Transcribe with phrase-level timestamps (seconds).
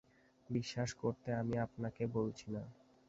[0.49, 2.63] বিশ্বাস করতে আমি আপনাকে বলছি না।